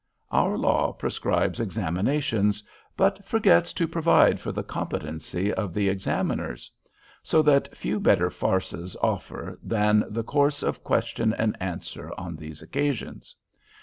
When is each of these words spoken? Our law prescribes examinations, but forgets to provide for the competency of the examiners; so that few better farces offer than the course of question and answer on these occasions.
Our 0.31 0.57
law 0.57 0.93
prescribes 0.93 1.59
examinations, 1.59 2.63
but 2.97 3.23
forgets 3.23 3.71
to 3.73 3.87
provide 3.87 4.39
for 4.39 4.51
the 4.51 4.63
competency 4.63 5.53
of 5.53 5.75
the 5.75 5.89
examiners; 5.89 6.71
so 7.21 7.43
that 7.43 7.77
few 7.77 7.99
better 7.99 8.31
farces 8.31 8.95
offer 9.03 9.59
than 9.61 10.03
the 10.09 10.23
course 10.23 10.63
of 10.63 10.83
question 10.83 11.35
and 11.35 11.55
answer 11.61 12.11
on 12.17 12.35
these 12.35 12.63
occasions. 12.63 13.35